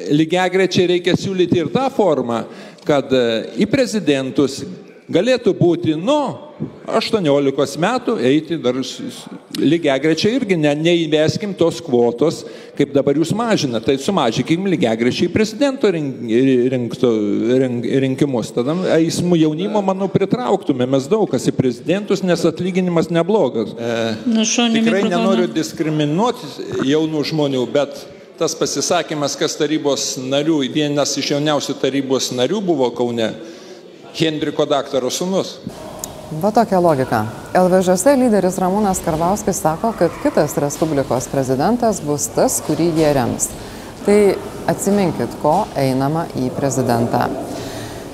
lygiai 0.07 0.47
grečiai 0.53 0.87
reikia 0.93 1.17
siūlyti 1.19 1.59
ir 1.65 1.73
tą 1.75 1.89
formą, 1.91 2.45
kad 2.87 3.11
e, 3.11 3.25
į 3.59 3.67
prezidentus 3.67 4.61
galėtų 5.11 5.53
būti 5.57 5.95
nuo 5.99 6.53
18 6.87 7.79
metų 7.81 8.15
eiti 8.23 8.57
dar 8.61 8.77
lygiai 9.59 9.99
grečiai 10.01 10.37
irgi 10.37 10.57
ne, 10.59 10.71
neįveskim 10.77 11.53
tos 11.57 11.81
kvotos, 11.83 12.43
kaip 12.77 12.93
dabar 12.95 13.17
jūs 13.19 13.33
mažina, 13.35 13.81
tai 13.83 13.97
sumažykim 14.01 14.67
lygiai 14.71 14.95
grečiai 14.99 15.31
prezidento 15.33 15.91
rink, 15.91 16.21
rinkto, 16.73 17.11
rink, 17.63 17.87
rinkimus. 18.05 18.53
Tada 18.55 18.75
eismų 18.97 19.41
jaunimo, 19.43 19.83
manau, 19.85 20.09
pritrauktume 20.11 20.87
mes 20.89 21.07
daug 21.11 21.27
kas 21.31 21.49
į 21.49 21.55
prezidentus, 21.57 22.23
nes 22.23 22.45
atlyginimas 22.47 23.11
neblogas. 23.13 23.73
E, 23.75 23.93
tikrai 24.77 25.05
nenoriu 25.09 25.49
diskriminuoti 25.51 26.85
jaunų 26.93 27.25
žmonių, 27.33 27.65
bet 27.73 28.05
tas 28.39 28.55
pasisakymas, 28.57 29.35
kas 29.39 29.57
tarybos 29.59 30.13
narių, 30.21 30.61
vienas 30.73 31.13
iš 31.19 31.35
jauniausių 31.35 31.75
tarybos 31.81 32.31
narių 32.35 32.61
buvo 32.65 32.89
Kaune, 32.95 33.29
Hendriko 34.13 34.65
daktaro 34.69 35.09
sunus. 35.09 35.57
Va 36.41 36.51
tokia 36.51 36.79
logika. 36.81 37.23
LVŽS 37.57 38.13
lyderis 38.17 38.59
Ramūnas 38.61 39.01
Karbauskis 39.05 39.57
sako, 39.61 39.89
kad 39.97 40.13
kitas 40.23 40.53
Respublikos 40.61 41.27
prezidentas 41.31 42.01
bus 42.05 42.27
tas, 42.35 42.59
kurį 42.67 42.91
jie 42.97 43.09
rems. 43.17 43.49
Tai 44.05 44.17
atsiminkit, 44.69 45.33
ko 45.41 45.63
einama 45.77 46.27
į 46.37 46.51
prezidentą. 46.53 47.25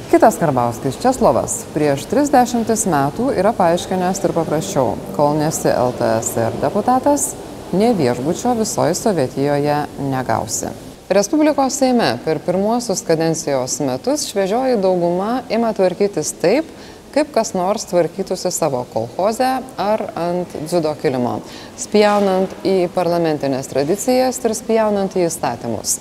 Kitas 0.10 0.40
Karbauskis, 0.42 0.98
Česlovas, 1.04 1.62
prieš 1.76 2.08
30 2.10 2.88
metų 2.90 3.30
yra 3.36 3.52
paaiškinęs 3.56 4.24
ir 4.24 4.36
paprasčiau, 4.40 4.98
kol 5.20 5.36
nesi 5.38 5.68
LTSR 5.70 6.62
deputatas, 6.64 7.34
ne 7.76 7.92
viešbučio 7.94 8.56
visoje 8.58 8.96
Sovietijoje 8.98 9.84
negausi. 10.10 10.89
Respublikos 11.10 11.74
Seime 11.74 12.20
per 12.22 12.38
pirmuosius 12.46 13.00
kadencijos 13.02 13.80
metus 13.82 14.28
šviežioji 14.30 14.76
dauguma 14.78 15.40
ima 15.50 15.72
tvarkytis 15.74 16.36
taip, 16.38 16.68
kaip 17.16 17.32
kas 17.34 17.56
nors 17.58 17.88
tvarkytųsi 17.90 18.52
savo 18.54 18.84
kolhozę 18.94 19.48
ar 19.82 20.04
ant 20.14 20.54
dziudo 20.68 20.92
kilimo, 21.02 21.40
spjaunant 21.82 22.54
į 22.62 22.76
parlamentinės 22.94 23.72
tradicijas 23.72 24.38
ir 24.44 24.54
spjaunant 24.60 25.18
į 25.18 25.24
įstatymus. 25.32 25.96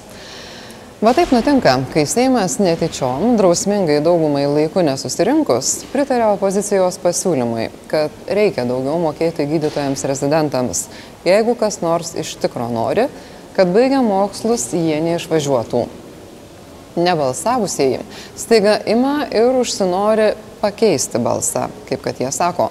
Va 1.00 1.14
taip 1.16 1.32
nutinka, 1.32 1.78
kai 1.94 2.04
Seimas 2.10 2.58
netičiom, 2.60 3.38
drausmingai 3.40 4.02
daugumai 4.04 4.44
laiku 4.44 4.84
nesusirinkus, 4.84 5.86
pritarė 5.88 6.28
opozicijos 6.34 7.00
pasiūlymui, 7.00 7.70
kad 7.88 8.12
reikia 8.28 8.68
daugiau 8.68 9.00
mokėti 9.00 9.48
gydytojams 9.54 10.04
rezidentams, 10.12 10.84
jeigu 11.24 11.56
kas 11.56 11.80
nors 11.80 12.12
iš 12.18 12.36
tikro 12.44 12.68
nori, 12.76 13.08
kad 13.58 13.72
baigę 13.74 13.98
mokslus 14.06 14.68
jie 14.70 15.00
neišvažiuotų. 15.02 15.80
Nebalsavusieji 16.98 18.04
staiga 18.38 18.76
ima 18.86 19.24
ir 19.34 19.56
užsinori 19.58 20.28
pakeisti 20.60 21.18
balsą, 21.22 21.64
kaip 21.88 22.04
kad 22.04 22.20
jie 22.22 22.30
sako. 22.34 22.68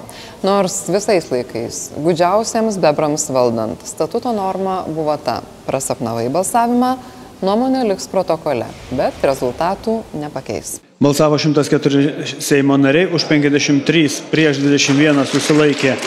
Nors 0.47 0.85
visais 0.87 1.27
laikais, 1.31 1.79
gudžiausiems 2.03 2.79
bebrams 2.79 3.27
valdant, 3.35 3.83
statuto 3.87 4.31
norma 4.31 4.85
buvo 4.87 5.17
ta- 5.19 5.41
prasapnavai 5.67 6.29
balsavimą, 6.31 6.93
nuomonė 7.41 7.83
liks 7.89 8.07
protokole, 8.07 8.65
bet 8.91 9.13
rezultatų 9.23 10.03
nepakeis. 10.13 10.79
Balsavo 11.03 11.35
104 11.37 12.39
Seimo 12.39 12.77
nariai, 12.77 13.11
už 13.11 13.27
53, 13.27 14.21
prieš 14.31 14.63
21 14.63 15.25
susilaikė 15.25 15.97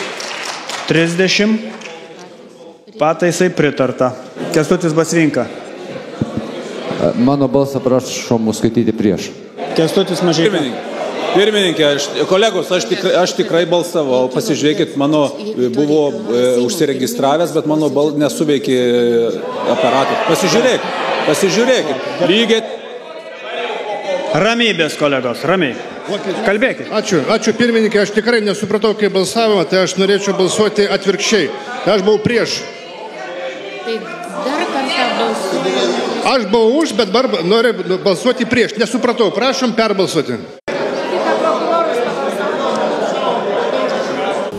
30. 0.88 1.79
Pataisai 3.00 3.48
pritarta. 3.56 4.12
Kestutis 4.52 4.92
Basvinka. 4.92 5.46
Mano 7.16 7.48
balsą 7.48 7.80
prašom 7.80 8.50
skaityti 8.52 8.92
prieš. 8.92 9.30
Kestutis 9.72 10.20
Mažai. 10.20 10.50
Pirmininkė, 11.30 11.84
aš, 11.86 12.08
kolegos, 12.28 12.68
aš 12.74 12.88
tikrai, 12.90 13.12
aš 13.22 13.32
tikrai 13.38 13.62
balsavau. 13.70 14.24
Pasižiūrėkit, 14.34 14.96
mano 15.00 15.22
buvo 15.76 16.00
e, 16.10 16.40
užsiregistravęs, 16.64 17.54
bet 17.54 17.68
mano 17.70 17.88
bal, 17.94 18.10
nesuveikė 18.18 18.78
aparatas. 19.70 20.24
Pasižiūrėkit, 20.26 20.88
pasižiūrėkit. 21.28 22.10
Lygiai. 22.28 22.60
Ramybės, 24.42 24.98
kolegos, 24.98 25.46
ramiai. 25.46 25.78
Kalbėkit. 26.44 26.90
Ačiū, 26.98 27.22
ačiū 27.30 27.54
pirmininkė, 27.54 28.02
aš 28.02 28.12
tikrai 28.18 28.42
nesupratau, 28.42 28.92
kaip 28.98 29.14
balsavimą, 29.14 29.64
tai 29.70 29.86
aš 29.86 29.96
norėčiau 30.02 30.34
balsuoti 30.36 30.90
atvirkščiai. 30.98 31.48
Aš 31.94 32.04
buvau 32.04 32.18
prieš. 32.26 32.58
Tai 33.90 33.98
dar 34.44 34.66
kartą 34.72 35.04
balsuoju. 35.18 35.88
Aš 36.30 36.44
buvau 36.52 36.78
už, 36.78 36.92
bet 36.94 37.10
dabar 37.10 37.26
noriu 37.42 37.98
balsuoti 38.04 38.46
prieš. 38.46 38.76
Nesupratau, 38.78 39.32
prašom 39.34 39.74
perbalsuoti. 39.74 40.38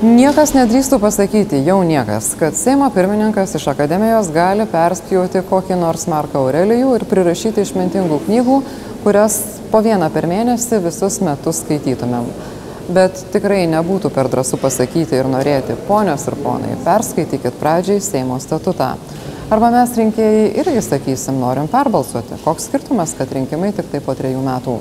Niekas 0.02 0.56
nedrįstų 0.58 0.98
pasakyti, 1.00 1.62
jau 1.64 1.78
niekas, 1.86 2.34
kad 2.40 2.58
Seimo 2.58 2.90
pirmininkas 2.92 3.54
iš 3.56 3.70
akademijos 3.72 4.32
gali 4.34 4.66
perspjauti 4.68 5.46
kokį 5.48 5.78
nors 5.80 6.08
Marką 6.12 6.42
Aurelijų 6.42 6.96
ir 6.98 7.06
prirašyti 7.06 7.62
išmintingų 7.62 8.24
knygų, 8.26 8.64
kurias 9.06 9.38
po 9.72 9.80
vieną 9.86 10.10
per 10.12 10.28
mėnesį 10.28 10.82
visus 10.90 11.22
metus 11.22 11.62
skaitytumėm. 11.62 12.34
Bet 12.92 13.20
tikrai 13.32 13.64
nebūtų 13.72 14.10
per 14.12 14.28
drąsų 14.32 14.58
pasakyti 14.60 15.16
ir 15.16 15.28
norėti, 15.32 15.78
ponios 15.88 16.26
ir 16.28 16.36
ponai, 16.44 16.74
perskaitykit 16.84 17.56
pradžiai 17.62 18.02
Seimo 18.04 18.40
statutą. 18.44 18.96
Arba 19.52 19.70
mes 19.72 19.94
rinkėjai 19.96 20.50
irgi 20.60 20.82
sakysim, 20.84 21.38
norim 21.40 21.70
perbalsuoti. 21.72 22.40
Koks 22.44 22.68
skirtumas, 22.68 23.14
kad 23.16 23.32
rinkimai 23.32 23.70
tik 23.78 23.88
tai 23.94 24.02
po 24.04 24.16
trejų 24.18 24.42
metų. 24.44 24.76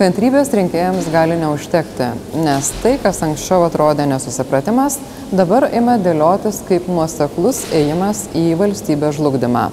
Kantrybės 0.00 0.52
rinkėjams 0.56 1.08
gali 1.12 1.38
neužtekti, 1.40 2.06
nes 2.44 2.70
tai, 2.80 2.94
kas 3.00 3.22
anksčiau 3.24 3.66
atrodė 3.66 4.06
nesusipratimas, 4.08 4.98
dabar 5.32 5.68
ima 5.76 5.98
dėliotis 6.00 6.62
kaip 6.68 6.88
nuoseklus 6.92 7.66
ėjimas 7.76 8.26
į 8.36 8.50
valstybės 8.60 9.16
žlugdymą. 9.16 9.66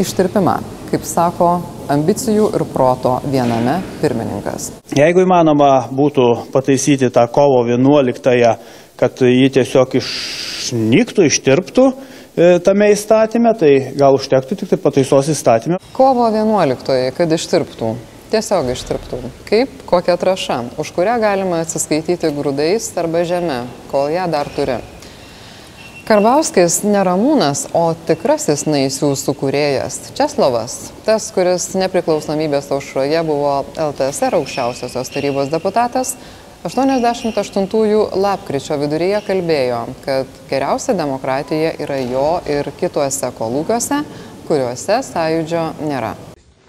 Ištirpimą, 0.00 0.58
kaip 0.92 1.08
sako 1.08 1.54
ambicijų 1.90 2.50
ir 2.56 2.64
proto 2.72 3.16
viename 3.30 3.80
pirmininkas. 4.00 4.70
Jeigu 4.96 5.24
įmanoma 5.24 5.88
būtų 5.94 6.26
pataisyti 6.54 7.10
tą 7.14 7.26
kovo 7.32 7.64
11-ąją, 7.68 8.54
kad 9.00 9.22
ji 9.24 9.48
tiesiog 9.56 9.96
išnyktų, 10.00 11.26
ištirptų 11.30 11.86
e, 11.90 12.52
tame 12.64 12.90
įstatymė, 12.94 13.54
tai 13.58 13.72
gal 13.98 14.18
užtektų 14.18 14.60
tik 14.60 14.72
tai 14.74 14.80
pataisos 14.82 15.32
įstatymė. 15.32 15.80
Kovo 15.96 16.28
11-oji, 16.28 17.12
kad 17.16 17.36
ištirptų. 17.36 17.94
Tiesiog 18.30 18.68
ištirptų. 18.70 19.18
Kaip 19.48 19.82
kokia 19.90 20.14
traša, 20.20 20.60
už 20.78 20.92
kurią 20.94 21.16
galima 21.22 21.64
atsiskaityti 21.64 22.30
grūdais 22.36 22.92
arba 23.00 23.24
žeme, 23.26 23.64
kol 23.90 24.12
ją 24.14 24.28
dar 24.30 24.50
turi. 24.54 24.78
Karbauskis 26.09 26.83
neramūnas, 26.85 27.63
o 27.73 27.95
tikrasis 28.05 28.67
naisių 28.69 29.15
sukūrėjas 29.17 30.11
Česlovas, 30.13 30.91
tas, 31.01 31.31
kuris 31.33 31.71
nepriklausomybės 31.73 32.69
aušroje 32.75 33.23
buvo 33.25 33.55
LTSR 33.73 34.37
aukščiausiosios 34.37 35.09
tarybos 35.09 35.49
deputatas, 35.49 36.13
88-ųjų 36.65 38.05
lapkričio 38.21 38.77
viduryje 38.81 39.23
kalbėjo, 39.25 39.81
kad 40.05 40.37
geriausia 40.49 40.93
demokratija 40.97 41.73
yra 41.81 41.97
jo 42.01 42.29
ir 42.49 42.69
kituose 42.77 43.29
kolūkiuose, 43.37 43.99
kuriuose 44.45 45.01
sąjūdžio 45.09 45.67
nėra. 45.89 46.15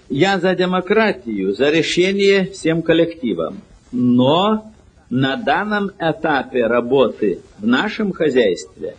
Я 0.09 0.39
за 0.39 0.55
демократию, 0.55 1.53
за 1.53 1.69
решение 1.69 2.45
всем 2.45 2.81
коллективам. 2.81 3.61
Но 3.91 4.71
на 5.09 5.35
данном 5.35 5.91
этапе 5.99 6.65
работы 6.65 7.39
в 7.59 7.67
нашем 7.67 8.13
хозяйстве 8.13 8.95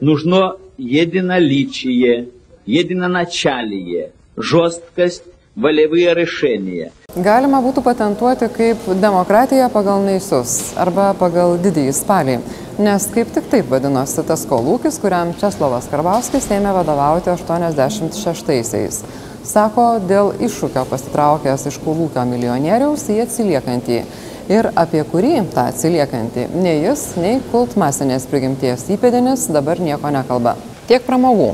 нужно 0.00 0.56
единоличие, 0.78 2.28
единоначалие, 2.66 4.12
жесткость, 4.36 5.24
волевые 5.56 6.14
решения. 6.14 6.90
Galima 7.14 7.60
būtų 7.62 7.84
patentuoti 7.86 8.48
kaip 8.50 8.88
demokratija 8.98 9.68
pagal 9.70 10.02
naisius 10.02 10.74
arba 10.74 11.12
pagal 11.14 11.54
didįjį 11.62 11.92
spalį, 11.94 12.40
nes 12.82 13.06
kaip 13.14 13.30
tik 13.36 13.46
taip 13.52 13.70
vadinosi 13.70 14.24
tas 14.26 14.42
kolūkis, 14.50 14.98
kuriam 14.98 15.30
Česlovas 15.38 15.86
Karbauskis 15.92 16.50
ėmė 16.50 16.74
vadovauti 16.74 17.30
86-aisiais. 17.30 19.04
Sako, 19.46 20.00
dėl 20.08 20.32
iššūkio 20.42 20.86
pasitraukęs 20.90 21.68
iš 21.70 21.78
kolūkio 21.84 22.24
milijonieriaus 22.26 23.06
į 23.12 23.20
atsiliekantį. 23.28 24.02
Ir 24.49 24.65
apie 24.73 25.03
kurį 25.05 25.35
tą 25.53 25.67
atsiliekantį 25.69 26.47
nei 26.57 26.79
jis, 26.81 27.03
nei 27.21 27.37
kult 27.51 27.75
masinės 27.77 28.25
prigimties 28.31 28.87
įpėdinis 28.95 29.45
dabar 29.53 29.77
nieko 29.77 30.09
nekalba. 30.09 30.55
Tiek 30.89 31.05
pramogų. 31.05 31.51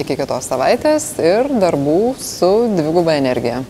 Iki 0.00 0.16
kitos 0.22 0.48
savaitės 0.48 1.10
ir 1.20 1.52
darbų 1.60 2.14
su 2.16 2.52
dviguba 2.72 3.18
energija. 3.20 3.66